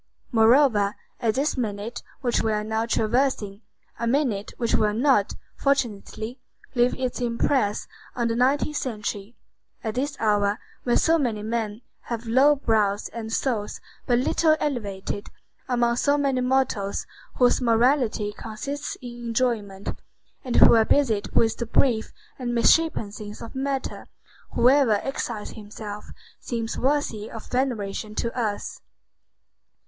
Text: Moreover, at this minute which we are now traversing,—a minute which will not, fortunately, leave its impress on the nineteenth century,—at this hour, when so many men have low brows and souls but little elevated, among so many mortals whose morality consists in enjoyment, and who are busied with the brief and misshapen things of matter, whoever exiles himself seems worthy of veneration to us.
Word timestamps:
Moreover, 0.31 0.95
at 1.19 1.35
this 1.35 1.55
minute 1.55 2.01
which 2.21 2.41
we 2.41 2.51
are 2.53 2.63
now 2.63 2.87
traversing,—a 2.87 4.07
minute 4.07 4.51
which 4.57 4.73
will 4.73 4.95
not, 4.95 5.33
fortunately, 5.55 6.39
leave 6.73 6.95
its 6.99 7.21
impress 7.21 7.85
on 8.15 8.27
the 8.27 8.35
nineteenth 8.35 8.77
century,—at 8.77 9.93
this 9.93 10.17
hour, 10.19 10.57
when 10.85 10.97
so 10.97 11.19
many 11.19 11.43
men 11.43 11.83
have 12.09 12.25
low 12.25 12.55
brows 12.55 13.09
and 13.09 13.31
souls 13.31 13.79
but 14.07 14.17
little 14.17 14.57
elevated, 14.59 15.29
among 15.69 15.97
so 15.97 16.17
many 16.17 16.41
mortals 16.41 17.05
whose 17.35 17.61
morality 17.61 18.33
consists 18.35 18.97
in 19.03 19.19
enjoyment, 19.27 19.89
and 20.43 20.55
who 20.55 20.73
are 20.73 20.83
busied 20.83 21.27
with 21.35 21.57
the 21.57 21.67
brief 21.67 22.11
and 22.39 22.55
misshapen 22.55 23.11
things 23.11 23.39
of 23.39 23.53
matter, 23.53 24.07
whoever 24.53 24.93
exiles 25.03 25.51
himself 25.51 26.05
seems 26.39 26.75
worthy 26.75 27.29
of 27.29 27.45
veneration 27.51 28.15
to 28.15 28.35
us. 28.35 28.81